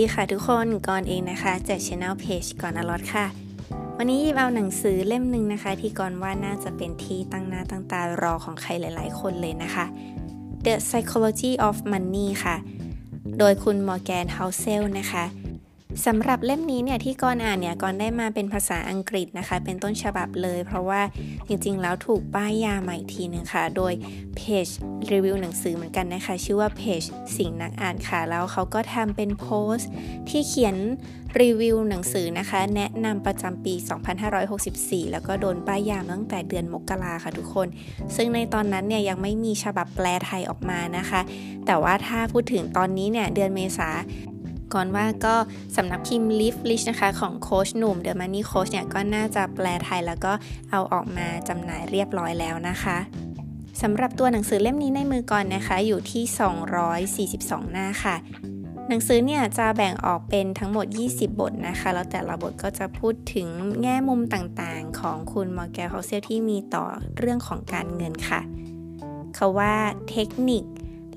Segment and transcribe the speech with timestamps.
[0.00, 3.26] ดีค่ะทุกคนก่อนเองนะคะจากช anel page ก่อนอลอดค่ะ
[3.96, 9.84] วันนี้ยิบเอาหนังสือเล่มหนึ่งนะคะ ที่ก่อนว่าน่าจะเป็นที่ตั้งหน้าตั้งตารอของใครหลาย ๆ คนเลยนะคะ
[10.64, 12.56] The Psychology of Money ค่ะ
[13.38, 15.24] โดยคุณมอร์แกนเฮาเซลนะคะ
[16.04, 21.00] สำหรับเล่มนี้เนี่ยที่กอนอ่านเนี่ยกอนได้มาเป็นภาษาอังกฤษนะคะ เป็นต้นฉบับเลย เพราะว่า
[21.48, 23.92] จริงๆ แล้วถูกป้ายยาใหม่ทีนึงค่ะ โดย
[24.36, 24.66] เพจ
[25.10, 27.02] รีวิวหนังสือเหมือนกันนะคะ ชื่อว่าเพจ
[27.36, 29.90] สิ่งนักอ่านค่ะ แล้วเขาก็ทำเป็นโพสต์
[30.28, 30.76] ที่เขียน
[31.40, 33.74] รีวิวหนังสือนะคะ แนะนำประจำปี
[34.42, 37.68] 2564 แล้วก็โดนป้ายยาตั้งแต่เดือนมกราค่ะทุกคน
[38.16, 41.20] ซึ่งในตอนนั้นเนี่ยยังไม่มีฉบับแปลไทยออกมานะคะ
[41.66, 43.88] แต่ว่าถ้าพูดถึงตอนนี้เนี่ยเดือนเมษา
[44.74, 45.34] ก่อนว่าก็
[45.76, 50.32] สำนักพิมพ์ Live Rich นะคะของโค้ชหนุ่ม The Money Coach เนี่ยก็น่าจะแปลไทยแล้วก็
[50.70, 52.98] เอาออกมาจำหน่ายเรียบร้อยแล้วนะคะ
[53.82, 56.24] สำหรับตัวหนังสือเล่มนี้ในมือก่อนนะคะอยู่ที่
[57.28, 58.16] 242 หน้าค่ะ
[58.88, 63.48] หนังสือเนี่ยจะแบ่งออกเป็นทั้งหมด 20 บทนะคะ แล้วแต่ละบทก็จะพูดถึง
[63.82, 66.84] แง่มุมต่างๆ ของคุณมอร์แกลเฮาเซลที่มีต่อ
[67.18, 68.40] เรื่องของการเงินค่ะ
[69.34, 69.74] เขาว่า
[70.10, 70.64] เทคนิค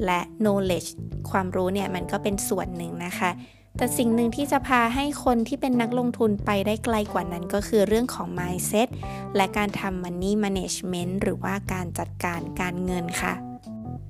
[0.05, 0.89] และ knowledge
[1.29, 3.31] ความรู้เนี่ยมันก็เป็นส่วนหนึ่งนะคะ
[3.77, 8.87] แต่สิ่งหนึ่งที่จะพาให้คนที่เป็นนักลงทุนไปได้ไกลกว่านั้นก็คือเรื่องของ mindset
[9.35, 13.48] และการทำ money management หรือว่าการจัดการการเงินค่ะ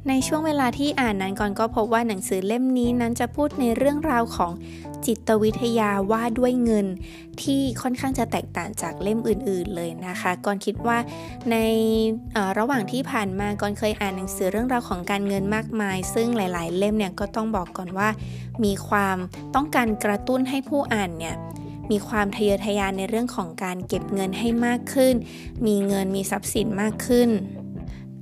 [0.07, 4.51] ในช่วงเวลาที่อ่านนั้นก่อนก็พบว่าหนังสือเล่มนี้นั้นจะพูดในเรื่องราวของ
[5.05, 6.87] จิตวิทยาว่าด้วยเงิน
[7.41, 10.97] ที่ค่อนข้างจะแตกต่างจากเล่มอื่น ๆ เลยนะคะก่อนคิดว่า
[11.51, 11.55] ใน
[12.57, 18.09] ระหว่างที่ผ่านมาก่อนเคยอ่านหนังสือเรื่องราวของการเงินมากมาย ซึ่งหลาย ๆ เล่มเนี่ยก็ต้องบอกก่อนว่า
[18.63, 19.17] มีความ
[19.55, 21.35] ต้องการกระตุ้นให้ผู้อ่านเนี่ย
[21.91, 25.13] มีความทะเยอทะยานในเรื่องของการเก็บเงินให้มากขึ้น
[25.65, 27.29] มีเงินมีทรัพย์สินมากขึ้น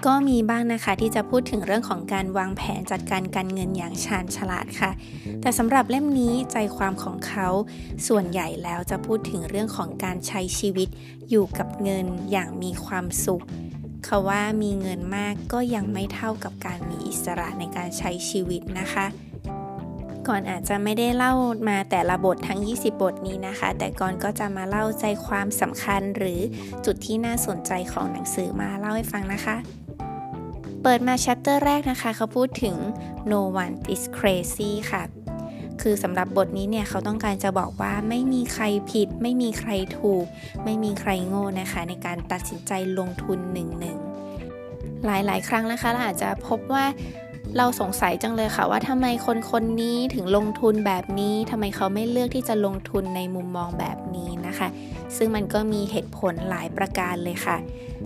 [0.06, 4.92] ก็มีบ้างนะคะที่จะพูดถึงเรื่องของการวางแผนจัดการการเงินอย่างชาญฉลาดค่ะ
[5.41, 7.47] แต่สำหรับเล่มนี้ใจความของเขา
[8.08, 10.90] ส่วนใหญ่แล้วจะพูดถึงเรื่องของการใช้ชีวิต
[11.30, 13.44] อยู่กับเงินอย่างมีความสุข
[14.06, 19.06] เขาว่ามีเงินมากก็ยังไม่เท่ากับการมีอิสระในการใช้ชีวิตนะคะ
[20.28, 21.34] ก่อนอาจจะไม่ได้เล่า
[21.69, 26.40] มาแต่ละบททั้ง 20 บทนี้นะคะ แต่ก่อนก็จะมาเล่าใจความสำคัญหรือ
[26.85, 29.56] จุดที่น่าสนใจของหนังสือมาเล่าให้ฟังนะคะ
[30.88, 32.75] ปิดมาแชปเตอร์แรกนะคะ เขาพูดถึง
[33.31, 35.03] no one is crazy ค่ะ
[35.81, 40.26] คือสำหรับบทนี้เนี่ย เขาต้องการจะบอกว่าไม่มีใครผิด ไม่มีใครถูก
[40.64, 43.97] ไม่มีใครโง่นะคะ ในการตัดสินใจลงทุนหนึ่งหนึ่ง
[45.06, 46.86] หลายๆ ครั้งนะคะ เราอาจจะพบว่า
[47.57, 54.68] เราสงสัยจังเลยค่ะว่าทำไมคนคนนี้ถึงลงทุนแบบนี้ทำไมเขาไม่เลือกที่จะลงทุนในมุมมองแบบนี้นะคะ
[55.18, 57.57] ซึ่งมันก็มีเหตุผลหลายประการเลยค่ะ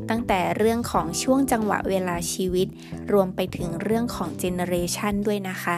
[0.09, 2.67] ตั้งแต่เรื่องของช่วงจังหวะเวลาชีวิต
[3.11, 5.77] รวมไปถึงเรื่องของเจเนเรชันด้วยนะคะ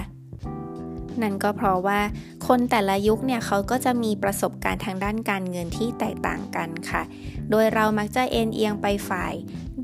[1.22, 2.00] นั่นก็เพราะว่า
[2.47, 7.01] คนแต่ละยุคเนี่ยเขาก็จะมีประสบการณ์ทางด้านการเงินที่แตกต่างกันค่ะ
[7.50, 9.33] โดยเรามักจะเอ็นเอียงไปฝ่าย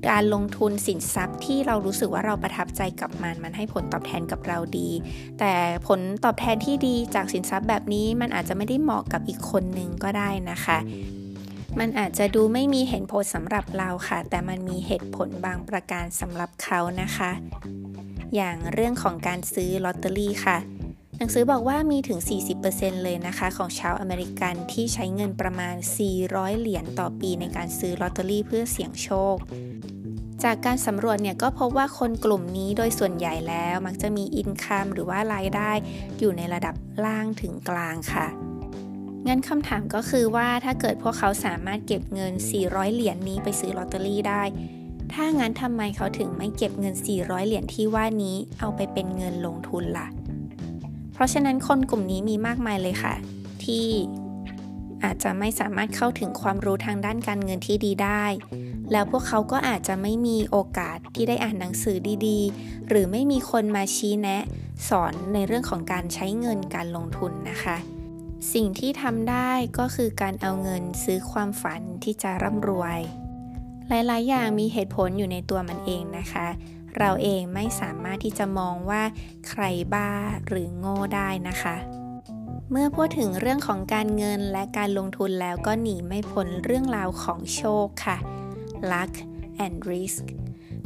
[0.07, 4.89] การลงทุนสินทรัพย์ที่เรารู้สึกว่าเราประทับใจกับมัน มันให้ผลตอบแทนกับเราดี
[5.39, 5.53] แต่
[5.87, 10.77] ผลตอบแทนที่ดีจากสินทรัพย์แบบนี้มันอาจจะไม่ได้เหมาะกับอีกคนนึงก็ได้นะคะ
[11.79, 17.31] มันอาจจะดูไม่มีเหตุผลสำหรับเราค่ะ แต่มันมีเหตุผลบางประการสำหรับเขานะคะ
[18.35, 20.59] อย่างเรื่องของการซื้อลอตเตอรี่ค่ะ
[21.17, 22.19] หนังสือบอกว่ามีถึง
[22.61, 25.75] 40%เลยนะคะ ของชาวอเมริกันที่ใช้เงินประมาณ
[26.17, 29.35] 400 เหรียญต่อปีในการซื้อลอตเตอรี่เพื่อเสี่ยงโชค
[30.43, 35.71] จากการสำรวจเนี่ยก็พบว่าคนกลุ่มนี้โดยส่วนใหญ่แล้วมักจะมีอินคัมหรือว่ารายได้
[36.19, 38.27] อยู่ในระดับล่างถึงกลางค่ะ
[39.27, 42.33] งั้นคำถามก็คือว่าถ้าเกิดพวกเขาสามารถเก็บเงิน
[42.63, 44.43] 400 เหรียญนนี้ไปซื้อลอตเตอรี่ได้
[45.13, 50.07] ถ้างั้นทำไมเขาถึงไม่เก็บเงิน 400 เหรียญที่ว่านี้เอาไปเป็นเงินลงทุนละ่ะ
[51.19, 53.13] ราะฉะนั้นคนกลุ่มนี้มีมากมายเลยค่ะ
[53.63, 53.87] ที่
[55.03, 58.23] อาจจะไม่สามารถเข้าถึงความรู้ทางด้านการเงินที่ดีได้
[58.91, 61.97] แล้วพวกเขาก็อาจจะไม่มีโอกาสที่ได้อ่านหนังสือ
[62.27, 64.43] ดีๆ หรือไม่มีคนมาชี้แนะ
[64.87, 67.77] สอนในเรื่องของการใช้เงินการลงทุนนะคะ
[68.53, 72.99] สิ่งที่ทำได้ก็คือการเอาเงินซื้อความฝันที่จะร่ำรวย
[73.89, 76.47] หลายๆ อย่างมีเหตุผลอยู่ในตัวมันเองนะคะ
[76.97, 79.03] เราเองไม่สามารถที่จะมองว่า
[79.49, 80.09] ใครบ้า
[80.47, 81.75] หรือโง่ได้นะคะ
[82.71, 88.17] เมื่อพูดถึงเรื่องของการเงินและการลงทุนแล้วก็หนีไม่พ้นเรื่องราวของโชคค่ะ
[88.91, 89.13] luck
[89.65, 90.25] and risk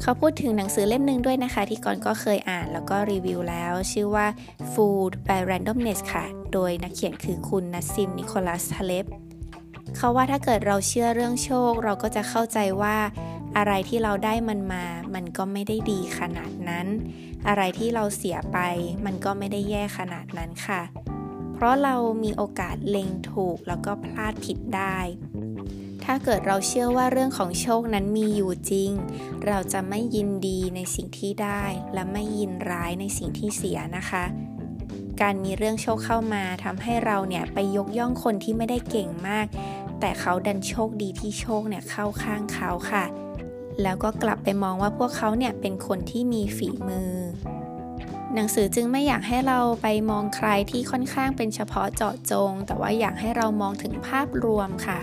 [0.02, 4.28] เขาพูดถึงหนังสือเล่มหนึ่งด้วยนะคะ ที่ก่อนก็เคยอ่านแล้วก็รีวิวแล้ว ชื่อว่า
[4.72, 9.06] Food by Randomness ค่ะ โดยนักเขียนคือคุณนัสซิมนิโคลัสทาเลบ
[9.98, 12.98] เขาว่าถ้าเกิดเราเชื่อเรื่องโชค เราก็จะเข้าใจว่า
[13.58, 16.88] อะไรที่เราได้มันมา มันก็ไม่ได้ดีขนาดนั้น
[17.48, 18.58] อะไรที่เราเสียไป
[19.06, 20.82] มันก็ไม่ได้แย่ขนาดนั้นค่ะ
[21.54, 24.98] เพราะเรามีโอกาสเล็งถูกแล้วก็พลาดผิดได้
[26.04, 28.92] ถ้าเกิดเราเชื่อว่าเรื่องของโชคนั้นมีอยู่จริง
[29.48, 31.64] เราจะไม่ยินดีในสิ่งที่ได้
[31.94, 34.24] และไม่ยินร้ายในสิ่งที่เสียนะคะ
[35.22, 39.46] การมีเรื่องโชคเข้ามาทำให้เราเนี่ยไปยกย่องคนที่ไม่ได้เก่งมาก
[40.00, 43.06] แต่เขาดันโชคดีที่โชคเนี่ยเข้าข้างเขาค่ะ
[43.82, 47.14] แล้วก็กลับไปมองว่าพวกเขาเนี่ยเป็นคนที่มีฝีมือ
[48.34, 55.00] หนังสือจึงไม่อยากให้เราไปมองใครที่ค่อนข้างเป็นเฉพาะเจาะจง แต่ว่าอยากให้เรามองถึงภาพรวมค่ะ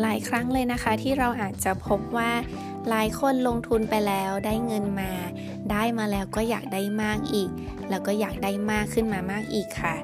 [0.00, 2.30] หลายครั้งเลยนะคะที่เราอาจจะพบว่า
[2.88, 5.12] หลายคนลงทุนไปแล้วได้เงินมา
[5.70, 7.50] ได้มาแล้วก็อยากได้มากอีก
[7.90, 9.96] แล้วก็อยากได้มากขึ้นมามากอีกค่ะ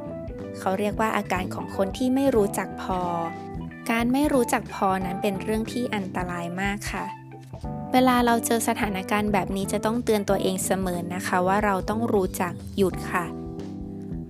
[0.59, 3.01] เขาเรียกว่าอาการของคนที่ไม่รู้จักพอ
[3.91, 7.05] การไม่รู้จักพอนั้นเป็นเรื่องที่อันตรายมากค่ะ
[7.93, 13.27] เวลาเราเจอสถานการณ์แบบนี้จะต้องเตือนตัวเองเสมอนะคะ ว่าเราต้องรู้จักหยุดค่ะ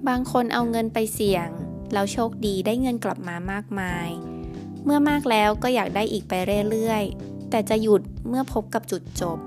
[0.08, 1.48] บางคนเอาเงินไปเสี่ยง
[1.92, 4.08] แล้วโชคดีได้เงินกลับมามากมาย
[4.88, 6.32] เมื่อมากแล้วก็อยากได้อีกไป
[6.70, 9.38] เรื่อยๆ แต่จะหยุดเมื่อพบกับจุดจบ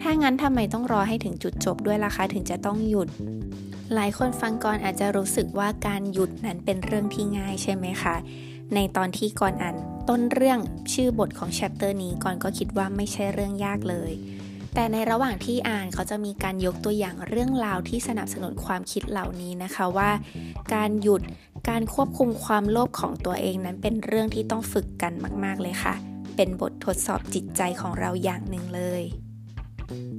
[0.00, 3.08] ถ้างั้นทำไมต้องรอให้ถึงจุดจบด้วยล่ะคะถึงจะต้องหยุด
[3.94, 8.16] หลายคนฟังก่อนอาจจะรู้สึกว่าการหยุดนั้นเป็นเรื่องที่ง่ายใช่ไหมคะ
[8.74, 9.76] ในตอนที่ก่อนอ่าน
[10.08, 10.58] ต้นเรื่อง
[10.92, 14.12] ชื่อบทของแชปเตอร์นี้ก่อนก็คิดว่าไม่ใช่เรื่องยากเลย
[14.74, 20.10] แต่ในระหว่างที่อ่านเขาจะมีการยกตัวอย่างเรื่องราวที่สนับสนุนความคิดเหล่านี้นะคะว่า
[20.74, 21.22] การหยุด
[21.68, 25.12] การควบคุมความโลภของตัวเองนั้นเป็นเรื่องที่ต้องฝึกกัน
[25.44, 25.94] มาก ๆ เลยค่ะ
[26.36, 29.02] เป็นบททดสอบจิตใจของเราอย่างหนึ่งเลย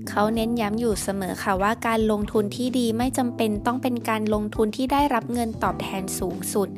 [0.09, 6.69] เขาเน้นย้ำอยู่เสมอค่ะว่าการลงทุนที่ดีไม่จำเป็นต้องเป็นการลงทุนที่ได้รับเงินตอบแทนสูงสุด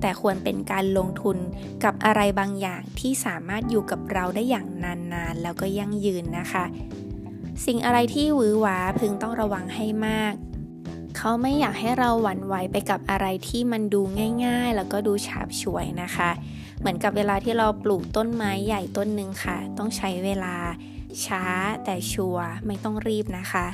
[0.00, 1.36] แต่ควรเป็นการลงทุน
[1.84, 6.64] กับอะไรบางอย่างที่สามารถอยู่กับเราได้อย่างนานๆ แล้วก็ยั่งยืนนะคะ
[7.66, 10.34] สิ่งอะไรที่หวือหวาพึงต้องระวังให้มาก
[11.16, 14.00] เขาไม่อยากให้เราหวั่นไหวไปกับอะไรที่มันดู
[14.46, 16.30] ง่าย ๆ แล้วก็ดูฉาบฉวยนะคะ
[16.80, 20.54] เหมือนกับเวลาที่เราปลูกต้นไม้ใหญ่ต้นหนึ่งค่ะ ต้องใช้เวลา
[21.24, 21.42] ช้า
[21.84, 23.66] แต่ชัวร์ไม่ต้องรีบนะคะ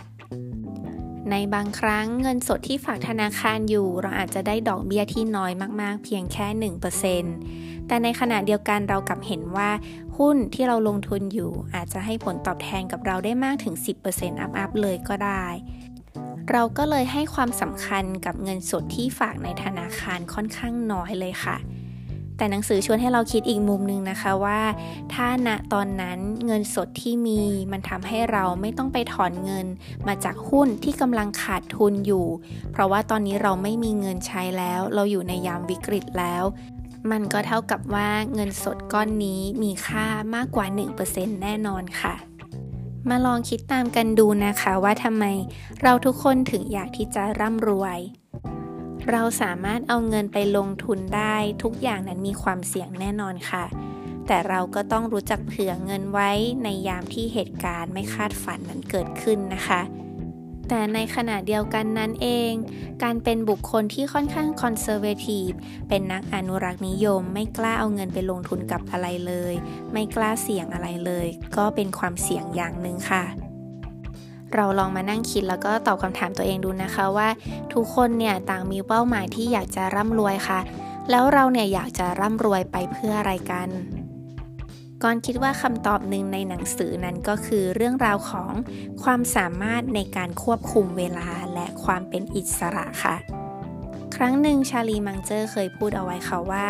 [1.31, 6.47] ในบางครั้งเงินสดที่ฝากธนาคารอยู่ เราอาจจะได้ดอกเบี้ยที่น้อยมากๆ เพียงแค่
[7.23, 9.71] 1%แต่ในขณะเดียวกันเรากลับเห็นว่า
[10.19, 13.75] หุ้นที่เราลงทุนอยู่ อาจจะให้ผลตอบแทนกับเราได้มากถึง
[14.11, 15.47] 10%อัพๆเลยก็ได้
[16.51, 21.57] เราก็เลยให้ความสำคัญกับเงินสดที่ฝากในธนาคารค่อนข้างน้อยเลยค่ะ
[22.37, 24.61] แต่หนังสือชวนให้เราคิดอีกมุมหนึ่งนะคะว่า
[25.15, 27.41] ถ้าณตอนนั้นเงินสดที่มี
[27.73, 29.67] มันทำให้เราไม่ต้องไปถอนเงิน
[30.07, 32.27] มาจากหุ้นที่กำลังขาดทุนอยู่
[32.73, 36.45] เพราะว่าตอนนี้เราไม่มีเงินใช้แล้ว เราอยู่ในยามวิกฤตแล้ว
[37.11, 40.67] มันก็เท่ากับว่าเงินสดก้อนนี้มีค่ามากกว่า
[41.05, 42.15] 1%แน่นอนค่ะ
[43.09, 45.25] มาลองคิดตามกันดูนะคะว่าทำไม
[45.83, 47.99] เราทุกคนถึงอยากที่จะร่ำรวย
[49.11, 53.65] เราสามารถเอาเงินไปลงทุนได้ ทุกอย่างนั้นมีความเสี่ยงแน่นอนค่ะ
[54.27, 56.31] แต่เราก็ต้องรู้จักเผื่อเงินไว้
[56.65, 59.81] ในยามที่เหตุการณ์ไม่คาดฝันนั้นเกิดขึ้นนะคะ
[60.69, 62.53] แต่ในขณะเดียวกันนั้นเอง
[63.03, 65.49] การเป็นบุคคลที่ค่อนข้างคอนเซอร์เวทีฟ
[65.89, 69.55] เป็นนักอนุรักษ์นิยม ไม่กล้าเอาเงินไปลงทุนกับอะไรเลย
[69.93, 71.27] ไม่กล้าเสี่ยงอะไรเลย
[71.57, 73.25] ก็เป็นความเสี่ยงอย่างหนึ่งค่ะ
[74.55, 77.29] เราลองมานั่งคิดแล้วก็ตอบคำถามตัวเองดูนะคะว่า
[77.73, 80.61] ทุกคนเนี่ยต่างมีเป้าหมายที่อยากจะร่ำรวยค่ะ
[81.11, 83.69] แล้วเราเนี่ยอยากจะร่ำรวยไปเพื่ออะไรกัน
[85.03, 88.53] ก่อนคิดว่าคำตอบหนึ่งในหนังสือนั้นก็คือเรื่องราวของ
[89.03, 93.17] ความสามารถในการควบคุมเวลาและความเป็นอิสระค่ะ
[94.17, 96.67] ครั้งหนึ่งชาลีมังเจอร์เคยพูดเอาไว้ค่ะว่า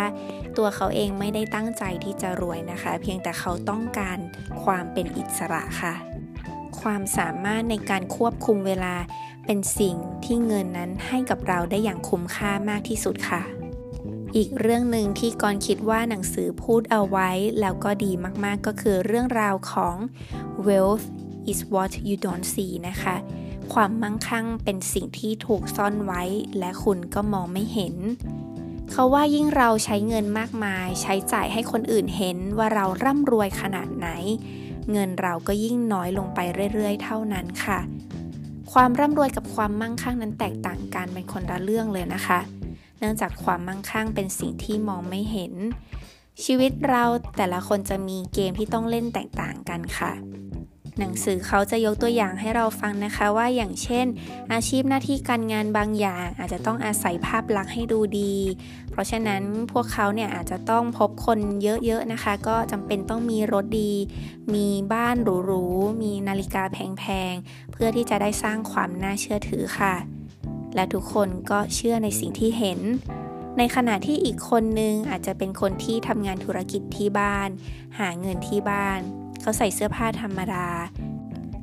[0.57, 4.19] ตัวเขาเองไม่ได้ตั้งใจที่จะรวยนะคะ เพียงแต่เขาต้องการ
[4.63, 5.95] ความเป็นอิสระค่ะ
[6.81, 8.95] ความสามารถในการควบคุมเวลา
[9.47, 13.43] เป็นสิ่งที่เงินนั้นให้กับเราได้อย่างคุ้มค่ามากที่สุดค่ะ
[14.37, 17.31] อีกเรื่องหนึ่งที่กรคิดว่าหนังสือพูดเอาไว้
[17.61, 18.13] แล้วก็ดี
[18.45, 19.97] มากๆก็คือเรื่องราวของ
[20.67, 21.07] wealth
[21.51, 23.17] is what you don't see นะคะ
[23.73, 26.23] ความมั่งคั่งเป็นสิ่งที่ถูกซ่อนไว้
[26.59, 27.95] และคุณก็มองไม่เห็น
[28.91, 34.09] เขาว่ายิ่งเราใช้เงินมากมาย ใช้จ่ายให้คนอื่นเห็นว่าเราร่ำรวยขนาดไหน
[34.93, 36.41] เงินเราก็ยิ่งน้อยลงไป
[36.75, 37.79] เรื่อยๆ เท่านั้นค่ะ
[38.73, 42.41] ความร่ำรวยกับความมั่งคั่งนั้นแตกต่างกันเป็นคนละเรื่องเลยนะคะ
[42.99, 45.53] เนื่องจากความมั่งคั่งเป็นสิ่งที่มองไม่เห็น
[46.45, 47.05] ชีวิตเรา
[47.37, 50.13] แต่ละคนจะมีเกมที่ต้องเล่นแตกต่างกันค่ะ
[50.99, 54.07] หนังสือเขาจะยกตัวอย่างให้เราฟังนะคะว่าอย่างเช่น
[54.53, 58.35] อาชีพหน้าที่การงานบางอย่าง อาจจะต้องอาศัยภาพลักษณ์ให้ดูดี
[58.91, 63.93] เพราะฉะนั้นพวกเขาเนี่ยอาจจะต้องพบคนเยอะๆนะคะ ก็จำเป็นต้องมีรถดี
[64.55, 69.95] มีบ้านหรูๆมีนาฬิกาแพงๆเพื่อที่จะได้สร้างความน่าเชื่อถือค่ะ
[70.75, 72.81] และทุกคนก็เชื่อในสิ่งที่เห็น
[73.59, 77.49] ในขณะที่อีกคนนึงอาจจะเป็นคนที่ทำงานธุรกิจที่บ้าน
[77.99, 79.01] หาเงินที่บ้าน
[79.41, 80.67] เขาใส่เสื้อผ้าธรรมดา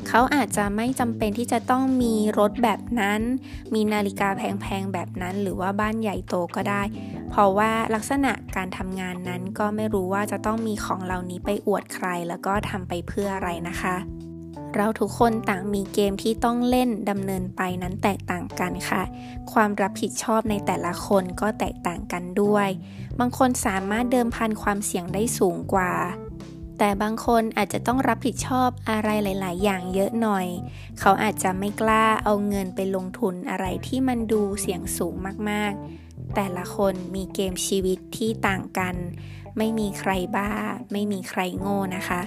[0.08, 3.22] เขาอาจจะไม่จำเป็นที่จะต้องมีรถแบบนั้น
[3.74, 6.82] มีนาฬิกาแพงๆแบบนั้น หรือว่าบ้านใหญ่โตก็ได้
[7.30, 13.96] เพราะว่าลักษณะการทำงานนั้นก็ไม่รู้ว่าจะต้องมีของเหล่านี้ไปอวดใคร แล้วก็ทำไปเพื่ออะไรนะคะ
[14.76, 19.04] เราทุกคนต่างมีเกมที่ต้องเล่นดำเนินไปนั้นแตกต่างกันค่ะ
[19.52, 22.68] ความรับผิดชอบในแต่ละคนก็แตกต่างกันด้วย
[23.20, 25.92] บางคนสามารถเดิมพันความเสี่ยงได้สูงกว่า
[26.78, 30.48] แต่บางคนอาจจะต้องรับผิดชอบอะไรหลาย ๆ อย่างเยอะหน่อย
[31.00, 35.16] เขาอาจจะไม่กล้าเอาเงินไปลงทุนอะไรที่มันดูเสี่ยงสูง
[35.50, 38.96] มาก ๆ แต่ละคนมีเกมชีวิตที่ต่างกัน
[39.58, 40.52] ไม่มีใครบ้า
[40.92, 42.22] ไม่มีใครโง่นะคะ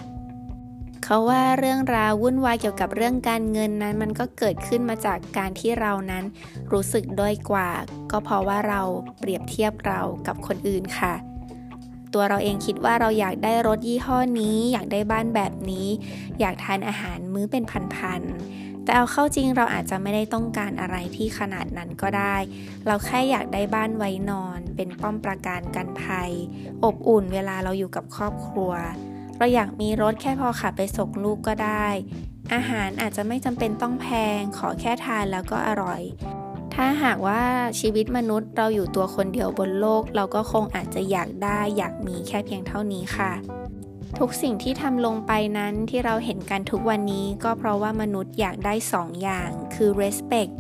[1.05, 6.25] เขาว่าเรื่องราววุ่นวายเกี่ยวกับเรื่องการเงินนั้น มันก็เกิดขึ้นมาจากการที่เรานั้น
[6.73, 7.71] รู้สึกด้อยกว่า
[8.11, 8.83] ก็เพราะว่าเรา
[9.19, 11.15] เปรียบเทียบเรากับคนอื่นค่ะ
[12.19, 15.89] ตัวเราเองคิดว่าเราอยากได้รถยี่ห้อนี้ อยากได้บ้านแบบนี้
[16.41, 22.37] อยากทานอาหารมื้อเป็นพันๆแต่เอาเข้าจริงเราอาจจะไม่ได้ต้องการอะไรที่ขนาดนั้นก็ได้
[22.87, 26.31] เราแค่อยากได้บ้านไว้นอน เป็นป้อมปราการกันภัย
[26.85, 28.73] อบอุ่นเวลาเราอยู่กับครอบครัว
[29.39, 31.87] เราอยากมีรถแค่พอขับไปส่งลูกก็ได้
[32.55, 34.07] อาหารอาจจะไม่จำเป็นต้องแพ
[34.39, 36.03] ง ขอแค่ทานแล้วก็อร่อย
[36.77, 37.43] ถ้าหากว่า
[37.81, 43.33] ชีวิตมนุษย์เราอยู่ตัวคนเดียวบนโลก เราก็คงอาจจะอยากได้อยากมีแค่เพียงเท่านี้ค่ะ
[44.19, 50.53] ทุกสิ่งที่ทำลงไปนั้นที่เราเห็นกันทุกวันนี้ก็เพราะว่ามนุษย์อยากได้สองอย่างคือ respect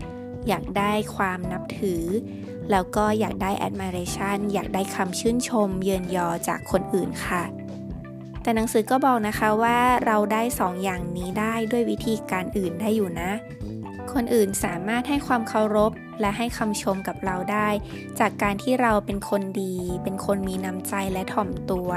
[0.49, 2.02] อยากได้ความนับถือ
[2.70, 7.42] แล้วก็อยากได้ admiration อยากได้คำชื่นชม เยินยอจากคนอื่นค่ะ
[8.42, 13.30] แต่หนังสือก็บอกนะคะว่าเราได้สองอย่างนี้ได้ด้วยวิธีการอื่นได้อยู่นะ
[14.12, 17.68] คนอื่นสามารถให้ความเคารพ และให้คำชมกับเราได้
[18.20, 21.90] จากการที่เราเป็นคนดี เป็นคนมีน้ำใจและถ่อมตัว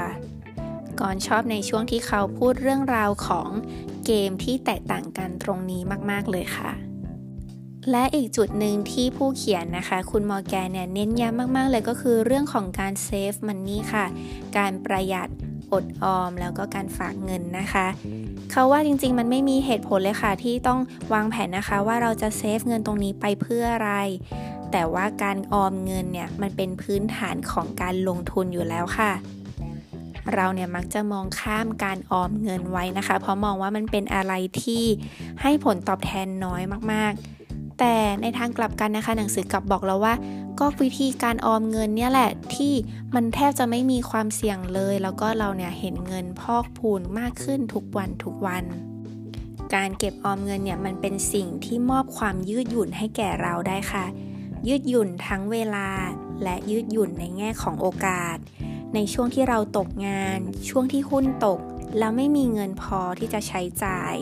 [1.00, 3.48] ก่อนชอบในช่วงที่เขาพูดเรื่องราวของ
[4.06, 6.72] เกมที่แตกต่างกันตรงนี้มาก ๆ เลยค่ะ
[7.90, 14.06] และอีกจุดหนึ่งที่ผู้เขียนนะคะ คุณมอร์แกนเนี่ยเน้นย้ำมาก ๆ เลยก็คือเรื่องของการเซฟมันนี่ค่ะ
[14.56, 15.28] การประหยัด
[15.72, 17.86] อดออมแล้วก็การฝากเงินนะคะ
[18.50, 20.80] เขาว่าจริงๆ มันไม่มีเหตุผลเลยค่ะที่ต้อง
[21.12, 23.92] วางแผนนะคะ ว่าเราจะเซฟเงินตรงนี้ไปเพื่ออะไร
[24.72, 29.12] แต่ว่าการออมเงินเนี่ยมันเป็นพื้นฐานของการลงทุนอยู่แล้วค่ะ
[30.34, 34.84] เราเนี่ยมักจะมองข้ามการออมเงินไว้นะคะ เพราะมองว่ามันเป็นอะไรที่
[35.42, 40.14] ให้ผลตอบแทนน้อยมากๆ แต่ในทางกลับกันนะคะ หนังสือกลับบอกเราว่า
[40.58, 42.72] ก็วิธีการออมเงินเนี่ยแหละที่
[43.14, 48.64] มันแทบจะไม่มีความเสี่ยงเลย แล้วก็เราเนี่ยเห็นเงินพอกพูนมากขึ้นทุกวันทุกวัน
[49.74, 54.06] การเก็บออมเงินเนี่ยมันเป็นสิ่งที่มอบความยืดหยุ่นให้แก่เราได้ค่ะ
[54.68, 55.88] ยืดหยุ่นทั้งเวลา
[56.42, 58.36] และยืดหยุ่นในแง่ของโอกาส
[58.94, 60.38] ในช่วงที่เราตกงาน
[60.68, 61.60] ช่วงที่หุ้นตก
[61.98, 64.14] แล้วไม่มีเงินพอที่จะใช้จ่าย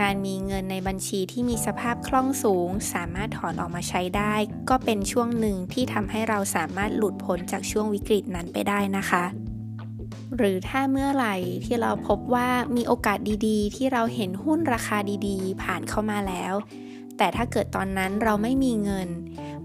[0.00, 4.34] การมีเงินในบัญชีที่มีสภาพคล่องสูง สามารถถอนออกมาใช้ได้
[4.70, 9.24] ก็เป็นช่วงหนึ่งที่ทำให้เราสามารถหลุดพ้นจากช่วงวิกฤตนั้นไปได้นะคะ
[10.36, 16.54] หรือถ้าเมื่อไหร่ที่เราพบว่ามีโอกาสดีๆ ที่เราเห็นหุ้นราคาดีๆ ผ่านเข้ามาแล้ว
[17.18, 19.08] แต่ถ้าเกิดตอนนั้นเราไม่มีเงิน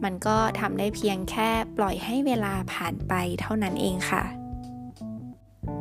[0.03, 4.24] มันก็ทำได้เพียงแค่ปล่อยให้เวลาผ่านไปเท่านั้นเองค่ะ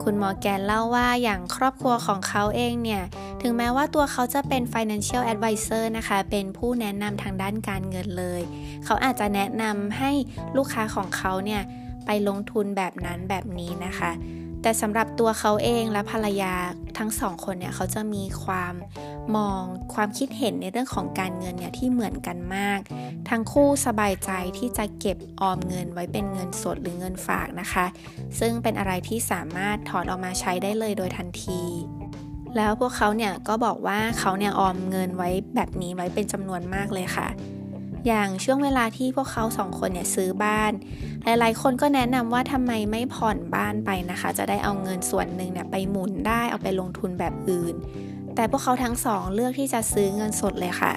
[0.02, 3.02] คุณหมอแกนเล่าว่าอย่างครอบครัวของเขาเองเนี่ย
[3.48, 8.42] ถึงแม้ว่าตัวเขาจะเป็น financial advisor นะคะ เป็นผู้แนะนำทางด้านการเงินเลย
[8.84, 10.12] เขาอาจจะแนะนำให้
[10.56, 11.62] ลูกค้าของเขาเนี่ย
[12.06, 14.10] ไปลงทุนแบบนั้นแบบนี้นะคะ
[14.62, 16.54] แต่สำหรับตัวเขาเองและภรรยา
[16.98, 18.74] ทั้งสองคนเนี่ยเขาจะมีความ
[19.36, 19.62] มอง
[19.94, 22.80] ความคิดเห็นในเรื่องของการเงินเนี่ยที่เหมือนกันมาก
[23.28, 27.86] ทั้งคู่สบายใจที่จะเก็บออมเงินไว้เป็นเงินสดหรือเงินฝากนะคะ
[28.38, 31.62] ซึ่งเป็นอะไรที่สามารถถอนออกมาใช้ได้เลยโดยทันที
[32.56, 37.28] แล้วพวกเขาเนี่ยก็บอกว่าเขาเนี่ยออมเงินไว้แบบนี้ไว้เป็นจำนวนมากเลยค่ะ
[38.06, 40.72] อย่างช่วงเวลาที่พวกเขาสองคนเนี่ยซื้อบ้าน
[41.24, 47.74] หลายๆ คนก็แนะนำว่าทำไมไม่ผ่อนบ้านไปนะคะ จะได้เอาเงินส่วนหนึ่งเนี่ยไปหมุนได้เอาไปลงทุนแบบอื่น
[48.34, 50.92] แต่พวกเขาทั้งสองเลือกที่จะซื้อเงินสดเลยค่ะ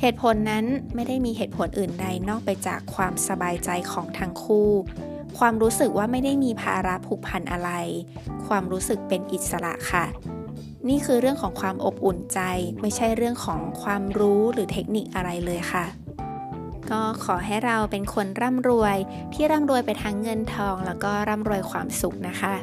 [0.00, 0.64] เหตุผลนั้น
[0.94, 4.70] ไม่ได้มีเหตุผลอื่นใดนอกไปจากความสบายใจของทั้งคู่
[5.38, 7.70] ความรู้สึกว่าไม่ได้มีภาระผูกพันอะไร
[8.46, 10.04] ความรู้สึกเป็นอิสระค่ะ
[10.88, 12.40] นี่คือเรื่องของความอบอุ่นใจ
[12.80, 15.86] ไม่ใช่เรื่องของความรู้หรือเทคนิคอะไรเลยค่ะ
[16.90, 18.96] ก็ขอให้เราเป็นคนร่ำรวย
[19.34, 22.54] ที่ร่ำรวยไปทั้งเงินทอง แล้วก็ร่ำรวยความสุขนะคะ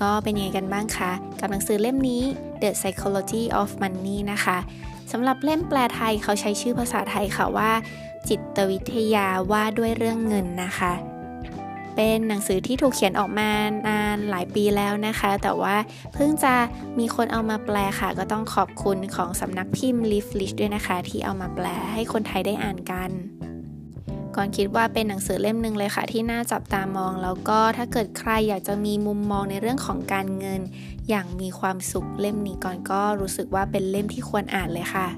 [0.00, 2.22] ก็เป็นยังไงกันบ้างคะกับหนังสือเล่มนี้
[2.62, 4.58] The Psychology of Money นะคะ
[5.12, 7.70] สำหรับเล่มแปลไทยเขาใช้ชื่อภาษาไทยค่ะว่า
[8.28, 10.92] จิตวิทยาว่าด้วยเรื่องเงินนะคะ
[11.96, 13.50] เป็นหนังสือที่ถูกเขียนออกมา
[13.88, 15.76] นานหลายปีแล้วนะคะ แต่ว่า
[16.14, 16.54] เพิ่งจะ
[16.98, 23.10] มีคนเอามาแปลค่ะ ก็ต้องขอบคุณของสำนักพิมพ์ Leaf l i s h ด้วยนะคะ ที่เอามาแปลให้คนไทยได้อ่านกัน
[24.36, 30.60] ก่อนคิดว่าเป็นหนังสือเล่มหนึ่งเลยค่ะ ที่น่าจับตามอง แล้วก็ถ้าเกิดใครอยากจะมีมุมมองในเรื่องของการเงิน
[31.08, 35.08] อย่างมีความสุขเล่มนี้ก่อนก็รู้สึกว่าเป็นเล่มที่ควรอ่านเลยค่ะ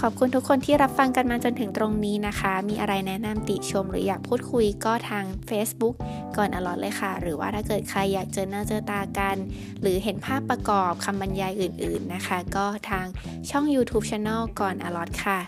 [0.00, 5.94] ขอบคุณทุกคนที่รับฟังกันมาจนถึงตรงนี้นะคะ มีอะไรแนะนำติชมหรืออยากพูดคุยก็ทาง Facebook
[6.36, 9.36] ก่อนอลอดเลยค่ะ หรือว่าถ้าเกิดใครอยากเจอหน้าเจอตากัน
[9.80, 13.06] หรือเห็นภาพประกอบคำบรรยายอื่น ๆนะคะ ก็ทาง
[13.50, 15.38] ช่อง YouTube Channel ก่อนอลอดค่ะ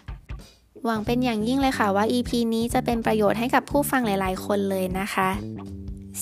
[0.84, 5.28] หวังเป็นอย่างยิ่งเลยค่ะว่า EP นี้จะเป็นประโยชน์ให้กับผู้ฟังหลาย ๆ คนเลยนะคะ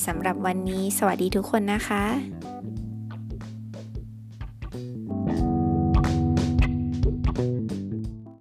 [0.07, 2.03] สำหรับวันนี้ สวัสดีทุกคนนะคะ